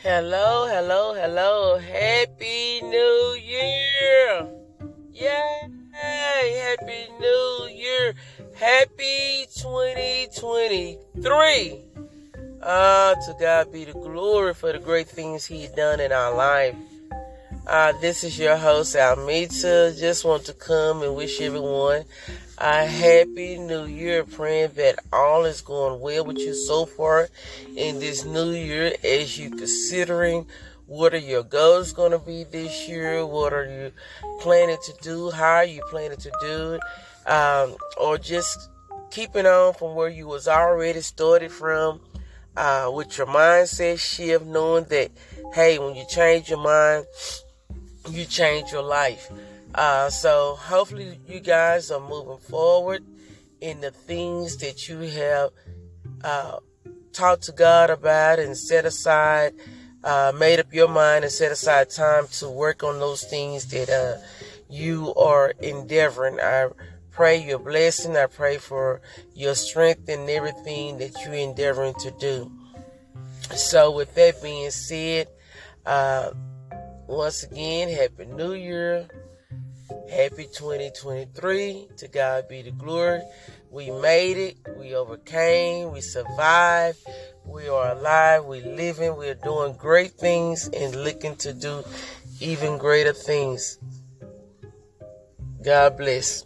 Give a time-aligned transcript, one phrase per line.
[0.00, 1.76] Hello, hello, hello.
[1.76, 4.46] Happy New Year.
[5.10, 5.68] Yay.
[5.92, 8.14] Happy New Year.
[8.54, 11.82] Happy 2023.
[12.62, 16.76] Ah, to God be the glory for the great things He's done in our life.
[17.68, 19.94] Uh, this is your host, Almita.
[19.98, 22.02] Just want to come and wish everyone
[22.56, 24.24] a happy new year.
[24.24, 27.28] Praying that all is going well with you so far
[27.76, 30.46] in this new year as you considering
[30.86, 33.26] what are your goals going to be this year?
[33.26, 33.92] What are you
[34.40, 35.30] planning to do?
[35.30, 37.30] How are you planning to do it?
[37.30, 38.70] Um, or just
[39.10, 42.00] keeping on from where you was already started from
[42.56, 45.10] uh, with your mindset shift, knowing that,
[45.52, 47.04] hey, when you change your mind,
[48.12, 49.30] you change your life.
[49.74, 53.04] Uh, so hopefully you guys are moving forward
[53.60, 55.50] in the things that you have
[56.24, 56.58] uh,
[57.12, 59.54] talked to God about and set aside,
[60.04, 63.90] uh, made up your mind and set aside time to work on those things that
[63.90, 64.16] uh,
[64.70, 66.40] you are endeavoring.
[66.40, 66.68] I
[67.10, 68.16] pray your blessing.
[68.16, 69.00] I pray for
[69.34, 72.50] your strength and everything that you're endeavoring to do.
[73.56, 75.28] So with that being said,
[75.84, 76.30] uh,
[77.08, 79.08] once again, Happy New Year.
[80.10, 81.88] Happy 2023.
[81.96, 83.22] To God be the glory.
[83.70, 84.56] We made it.
[84.78, 85.90] We overcame.
[85.90, 86.98] We survived.
[87.46, 88.44] We are alive.
[88.44, 89.16] We're living.
[89.16, 91.82] We are doing great things and looking to do
[92.40, 93.78] even greater things.
[95.64, 96.44] God bless.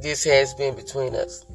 [0.00, 1.46] This has been between us.